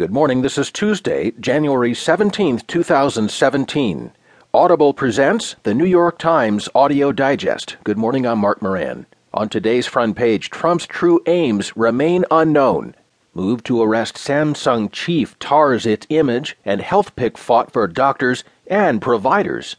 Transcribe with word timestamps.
Good 0.00 0.10
morning. 0.14 0.40
This 0.40 0.56
is 0.56 0.70
Tuesday, 0.70 1.32
January 1.38 1.92
17th, 1.92 2.66
2017. 2.66 4.12
Audible 4.54 4.94
presents 4.94 5.56
the 5.62 5.74
New 5.74 5.84
York 5.84 6.16
Times 6.16 6.70
Audio 6.74 7.12
Digest. 7.12 7.76
Good 7.84 7.98
morning. 7.98 8.26
I'm 8.26 8.38
Mark 8.38 8.62
Moran. 8.62 9.04
On 9.34 9.50
today's 9.50 9.86
front 9.86 10.16
page, 10.16 10.48
Trump's 10.48 10.86
true 10.86 11.20
aims 11.26 11.76
remain 11.76 12.24
unknown. 12.30 12.94
Move 13.34 13.62
to 13.64 13.82
arrest 13.82 14.14
Samsung 14.14 14.90
chief 14.90 15.38
tars 15.38 15.84
its 15.84 16.06
image, 16.08 16.56
and 16.64 16.80
HealthPick 16.80 17.36
fought 17.36 17.70
for 17.70 17.86
doctors 17.86 18.42
and 18.68 19.02
providers. 19.02 19.76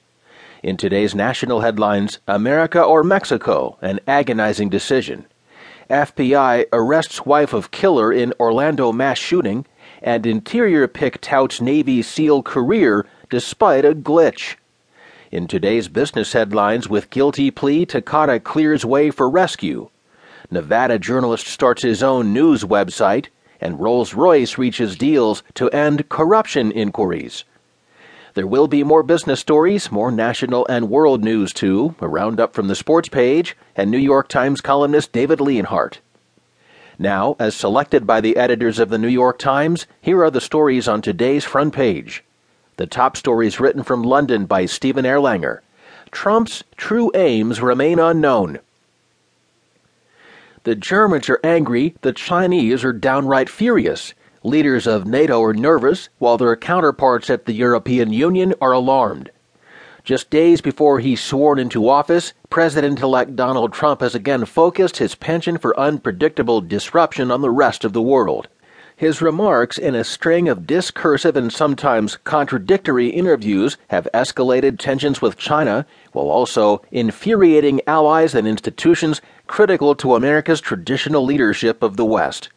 In 0.62 0.78
today's 0.78 1.16
national 1.16 1.62
headlines, 1.62 2.20
America 2.28 2.80
or 2.80 3.04
Mexico, 3.04 3.80
an 3.82 4.00
agonizing 4.08 4.70
decision. 4.70 5.26
FBI 5.90 6.68
arrests 6.72 7.26
wife 7.26 7.54
of 7.54 7.72
killer 7.72 8.14
in 8.14 8.36
Orlando 8.40 8.92
mass 8.92 9.18
shooting, 9.18 9.66
and 10.02 10.26
Interior 10.26 10.88
pick 10.88 11.22
touts 11.22 11.62
Navy 11.62 12.02
SEAL 12.02 12.44
career 12.44 13.06
despite 13.30 13.86
a 13.86 13.94
glitch. 13.94 14.56
In 15.32 15.48
today's 15.48 15.88
business 15.88 16.34
headlines, 16.34 16.90
with 16.90 17.10
guilty 17.10 17.52
plea, 17.52 17.86
Takata 17.86 18.40
clears 18.40 18.84
way 18.84 19.12
for 19.12 19.30
rescue. 19.30 19.90
Nevada 20.50 21.00
journalist 21.00 21.48
starts 21.48 21.84
his 21.84 22.04
own 22.04 22.34
news 22.34 22.64
website, 22.64 23.28
and 23.62 23.80
Rolls 23.80 24.14
Royce 24.14 24.58
reaches 24.58 24.98
deals 24.98 25.44
to 25.54 25.70
end 25.70 26.10
corruption 26.10 26.72
inquiries. 26.72 27.46
There 28.34 28.48
will 28.48 28.68
be 28.68 28.84
more 28.84 29.04
business 29.04 29.40
stories, 29.40 29.92
more 29.92 30.12
national 30.12 30.66
and 30.68 30.90
world 30.90 31.24
news 31.24 31.54
too, 31.54 31.96
a 32.00 32.08
roundup 32.08 32.54
from 32.54 32.68
the 32.68 32.76
sports 32.76 33.08
page, 33.08 33.56
and 33.76 33.92
New 33.92 33.98
York 33.98 34.28
Times 34.28 34.62
columnist 34.62 35.12
David 35.12 35.40
Leonhardt. 35.40 36.00
Now, 37.02 37.36
as 37.40 37.56
selected 37.56 38.06
by 38.06 38.22
the 38.22 38.38
editors 38.38 38.78
of 38.78 38.90
the 38.90 39.00
New 39.00 39.08
York 39.08 39.40
Times, 39.40 39.88
here 40.02 40.24
are 40.24 40.30
the 40.30 40.40
stories 40.40 40.88
on 40.88 41.02
today's 41.02 41.44
front 41.44 41.74
page. 41.74 42.24
The 42.78 42.86
top 42.86 43.18
stories 43.18 43.60
written 43.60 43.82
from 43.82 44.04
London 44.04 44.46
by 44.46 44.68
Stephen 44.68 45.04
Erlanger. 45.04 45.62
Trump's 46.12 46.64
true 46.78 47.12
aims 47.16 47.60
remain 47.60 47.98
unknown. 47.98 48.60
The 50.64 50.76
Germans 50.76 51.28
are 51.28 51.40
angry, 51.44 51.96
the 52.02 52.14
Chinese 52.14 52.84
are 52.84 52.94
downright 52.94 53.50
furious. 53.50 54.14
Leaders 54.44 54.86
of 54.86 55.08
NATO 55.08 55.42
are 55.42 55.56
nervous, 55.56 56.10
while 56.20 56.38
their 56.38 56.56
counterparts 56.56 57.32
at 57.32 57.48
the 57.48 57.54
European 57.54 58.14
Union 58.14 58.54
are 58.62 58.74
alarmed. 58.74 59.32
Just 60.04 60.32
days 60.32 60.62
before 60.62 61.00
he's 61.00 61.22
sworn 61.22 61.60
into 61.60 61.88
office, 61.88 62.34
President 62.50 63.02
elect 63.02 63.36
Donald 63.36 63.72
Trump 63.72 64.02
has 64.02 64.16
again 64.16 64.46
focused 64.46 64.98
his 64.98 65.14
penchant 65.14 65.62
for 65.62 65.80
unpredictable 65.80 66.60
disruption 66.60 67.30
on 67.30 67.42
the 67.42 67.52
rest 67.52 67.86
of 67.86 67.94
the 67.94 68.02
world. 68.02 68.48
His 68.96 69.22
remarks 69.22 69.78
in 69.78 69.94
a 69.94 70.04
string 70.04 70.50
of 70.50 70.66
discursive 70.66 71.36
and 71.36 71.54
sometimes 71.54 72.18
contradictory 72.24 73.10
interviews 73.10 73.78
have 73.90 74.08
escalated 74.14 74.80
tensions 74.80 75.22
with 75.22 75.38
China, 75.38 75.86
while 76.14 76.30
also 76.30 76.82
infuriating 76.92 77.82
allies 77.86 78.34
and 78.34 78.48
institutions 78.48 79.22
critical 79.46 79.94
to 79.96 80.16
America's 80.16 80.62
traditional 80.62 81.24
leadership 81.24 81.84
of 81.84 81.96
the 81.96 82.06
West. 82.06 82.50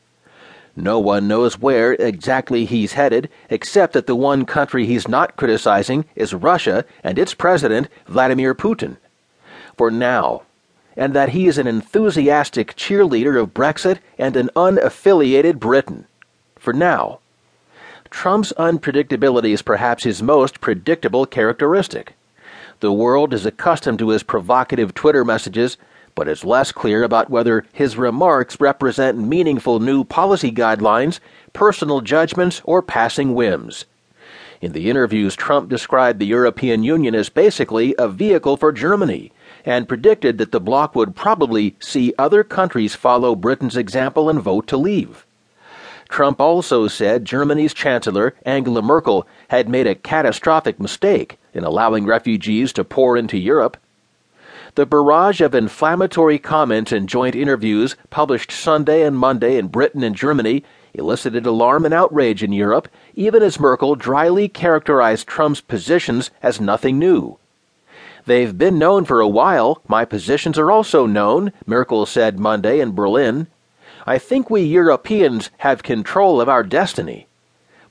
No 0.77 0.99
one 0.99 1.29
knows 1.29 1.59
where 1.59 1.93
exactly 1.93 2.65
he's 2.65 2.95
headed, 2.95 3.29
except 3.49 3.93
that 3.93 4.07
the 4.07 4.17
one 4.17 4.45
country 4.45 4.87
he's 4.87 5.07
not 5.07 5.37
criticizing 5.37 6.05
is 6.17 6.35
Russia 6.35 6.85
and 7.05 7.19
its 7.19 7.33
president, 7.33 7.89
Vladimir 8.07 8.55
Putin. 8.55 8.97
For 9.77 9.91
now. 9.91 10.43
And 10.97 11.15
that 11.15 11.31
he 11.31 11.47
is 11.47 11.59
an 11.59 11.67
enthusiastic 11.67 12.75
cheerleader 12.75 13.41
of 13.41 13.55
Brexit 13.55 13.99
and 14.19 14.37
an 14.37 14.51
unaffiliated 14.57 15.61
Britain. 15.61 16.07
For 16.57 16.73
now. 16.73 17.21
Trump's 18.11 18.53
unpredictability 18.59 19.53
is 19.53 19.63
perhaps 19.63 20.05
his 20.05 20.23
most 20.23 20.61
predictable 20.61 21.27
characteristic. 21.27 22.15
The 22.81 22.93
world 22.93 23.33
is 23.33 23.47
accustomed 23.47 24.01
to 24.01 24.11
his 24.11 24.23
provocative 24.23 24.95
Twitter 24.95 25.25
messages 25.25 25.77
but 26.15 26.29
is 26.29 26.45
less 26.45 26.73
clear 26.73 27.03
about 27.03 27.31
whether 27.31 27.65
his 27.73 27.97
remarks 27.97 28.61
represent 28.61 29.19
meaningful 29.19 29.81
new 29.81 30.05
policy 30.05 30.51
guidelines, 30.51 31.19
personal 31.53 32.01
judgments, 32.01 32.63
or 32.65 32.83
passing 32.83 33.35
whims. 33.35 33.85
In 34.61 34.73
the 34.73 34.89
interviews, 34.89 35.37
Trump 35.37 35.69
described 35.69 36.19
the 36.19 36.27
European 36.27 36.85
Union 36.85 37.15
as 37.15 37.29
basically 37.29 37.95
a 37.99 38.09
vehicle 38.09 38.57
for 38.57 38.73
Germany 38.73 39.33
and 39.65 39.89
predicted 39.89 40.39
that 40.39 40.53
the 40.53 40.61
bloc 40.61 40.95
would 40.95 41.17
probably 41.17 41.77
see 41.81 42.15
other 42.19 42.45
countries 42.45 42.95
follow 42.95 43.35
Britain's 43.35 43.77
example 43.77 44.31
and 44.31 44.41
vote 44.41 44.67
to 44.69 44.77
leave. 44.77 45.27
Trump 46.09 46.41
also 46.41 46.87
said 46.87 47.25
Germany's 47.25 47.75
Chancellor, 47.75 48.35
Angela 48.45 48.83
Merkel, 48.83 49.27
had 49.49 49.69
made 49.69 49.87
a 49.87 49.95
catastrophic 49.95 50.79
mistake 50.79 51.39
in 51.53 51.65
allowing 51.65 52.07
refugees 52.07 52.73
to 52.75 52.85
pour 52.85 53.17
into 53.17 53.37
Europe 53.39 53.77
the 54.75 54.87
barrage 54.87 55.41
of 55.41 55.55
inflammatory 55.55 56.39
comments 56.39 56.91
and 56.91 57.09
joint 57.09 57.35
interviews 57.35 57.97
published 58.11 58.51
Sunday 58.51 59.03
and 59.03 59.17
Monday 59.17 59.57
in 59.57 59.69
Britain 59.69 60.03
and 60.03 60.17
Germany 60.17 60.65
elicited 60.95 61.47
alarm 61.47 61.85
and 61.85 61.95
outrage 61.95 62.43
in 62.43 62.53
Europe, 62.53 62.89
even 63.15 63.43
as 63.43 63.61
Merkel 63.61 63.95
dryly 63.95 64.49
characterized 64.49 65.27
Trump's 65.27 65.61
positions 65.61 66.31
as 66.43 66.61
nothing 66.61 66.99
new. 66.99 67.39
They've 68.27 68.57
been 68.57 68.79
known 68.79 69.05
for 69.05 69.21
a 69.21 69.29
while. 69.29 69.83
My 69.87 70.05
positions 70.05 70.59
are 70.59 70.71
also 70.71 71.07
known, 71.07 71.53
Merkel 71.67 72.07
said 72.07 72.39
Monday 72.39 72.81
in 72.81 72.95
Berlin. 72.95 73.49
I 74.07 74.19
think 74.19 74.49
we 74.49 74.63
Europeans 74.63 75.51
have 75.59 75.83
control 75.83 76.41
of 76.41 76.49
our 76.49 76.63
destiny. 76.63 77.27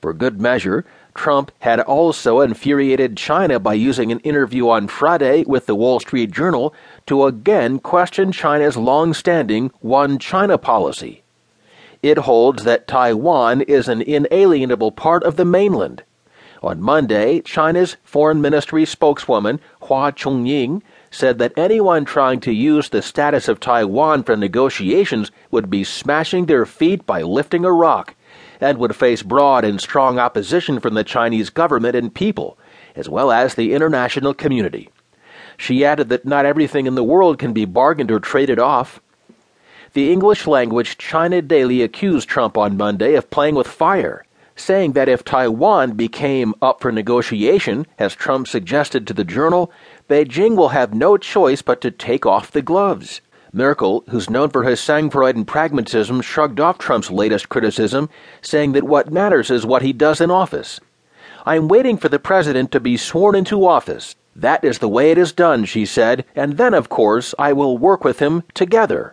For 0.03 0.11
good 0.11 0.41
measure, 0.41 0.83
Trump 1.15 1.49
had 1.59 1.79
also 1.79 2.41
infuriated 2.41 3.15
China 3.15 3.57
by 3.57 3.75
using 3.75 4.11
an 4.11 4.19
interview 4.19 4.67
on 4.67 4.89
Friday 4.89 5.45
with 5.45 5.65
the 5.65 5.75
Wall 5.75 6.01
Street 6.01 6.29
Journal 6.29 6.75
to 7.05 7.23
again 7.23 7.79
question 7.79 8.33
China's 8.33 8.75
long 8.75 9.13
standing 9.13 9.71
One 9.79 10.19
China 10.19 10.57
policy. 10.57 11.23
It 12.01 12.17
holds 12.17 12.65
that 12.65 12.85
Taiwan 12.85 13.61
is 13.61 13.87
an 13.87 14.01
inalienable 14.01 14.91
part 14.91 15.23
of 15.23 15.37
the 15.37 15.45
mainland. 15.45 16.03
On 16.61 16.81
Monday, 16.81 17.39
China's 17.39 17.95
Foreign 18.03 18.41
Ministry 18.41 18.83
spokeswoman 18.83 19.61
Hua 19.83 20.11
Chunying 20.11 20.81
said 21.11 21.39
that 21.39 21.57
anyone 21.57 22.03
trying 22.03 22.41
to 22.41 22.51
use 22.51 22.89
the 22.89 23.01
status 23.01 23.47
of 23.47 23.61
Taiwan 23.61 24.23
for 24.23 24.35
negotiations 24.35 25.31
would 25.49 25.69
be 25.69 25.85
smashing 25.85 26.47
their 26.47 26.65
feet 26.65 27.05
by 27.05 27.21
lifting 27.21 27.63
a 27.63 27.71
rock 27.71 28.15
and 28.63 28.77
would 28.77 28.95
face 28.95 29.21
broad 29.21 29.65
and 29.65 29.79
strong 29.79 30.17
opposition 30.17 30.79
from 30.79 30.93
the 30.93 31.03
Chinese 31.03 31.49
government 31.49 31.95
and 31.95 32.15
people, 32.15 32.57
as 32.95 33.09
well 33.09 33.31
as 33.31 33.55
the 33.55 33.73
international 33.73 34.33
community. 34.33 34.89
She 35.57 35.85
added 35.85 36.09
that 36.09 36.25
not 36.25 36.45
everything 36.45 36.87
in 36.87 36.95
the 36.95 37.03
world 37.03 37.37
can 37.37 37.53
be 37.53 37.65
bargained 37.65 38.09
or 38.09 38.19
traded 38.19 38.59
off. 38.59 38.99
The 39.93 40.11
English 40.11 40.47
language 40.47 40.97
China 40.97 41.41
Daily 41.41 41.83
accused 41.83 42.27
Trump 42.27 42.57
on 42.57 42.77
Monday 42.77 43.13
of 43.13 43.29
playing 43.29 43.53
with 43.53 43.67
fire, 43.67 44.25
saying 44.55 44.93
that 44.93 45.09
if 45.09 45.23
Taiwan 45.23 45.91
became 45.91 46.55
up 46.61 46.81
for 46.81 46.91
negotiation, 46.91 47.85
as 47.99 48.15
Trump 48.15 48.47
suggested 48.47 49.05
to 49.05 49.13
the 49.13 49.23
journal, 49.23 49.71
Beijing 50.09 50.55
will 50.55 50.69
have 50.69 50.93
no 50.93 51.17
choice 51.17 51.61
but 51.61 51.81
to 51.81 51.91
take 51.91 52.25
off 52.25 52.49
the 52.51 52.61
gloves. 52.61 53.21
Merkel, 53.55 54.03
who's 54.09 54.31
known 54.31 54.49
for 54.49 54.63
her 54.63 54.71
sangfroid 54.71 55.35
and 55.35 55.47
pragmatism, 55.47 56.21
shrugged 56.21 56.59
off 56.59 56.79
Trump's 56.79 57.11
latest 57.11 57.49
criticism, 57.49 58.09
saying 58.41 58.71
that 58.71 58.83
what 58.83 59.13
matters 59.13 59.51
is 59.51 59.63
what 59.63 59.83
he 59.83 59.93
does 59.93 60.19
in 60.19 60.31
office. 60.31 60.79
I'm 61.45 61.67
waiting 61.67 61.97
for 61.97 62.09
the 62.09 62.17
president 62.17 62.71
to 62.71 62.79
be 62.79 62.97
sworn 62.97 63.35
into 63.35 63.67
office. 63.67 64.15
That 64.35 64.63
is 64.63 64.79
the 64.79 64.89
way 64.89 65.11
it 65.11 65.19
is 65.19 65.31
done, 65.33 65.65
she 65.65 65.85
said, 65.85 66.25
and 66.35 66.57
then, 66.57 66.73
of 66.73 66.89
course, 66.89 67.35
I 67.37 67.53
will 67.53 67.77
work 67.77 68.03
with 68.03 68.19
him 68.19 68.41
together. 68.55 69.11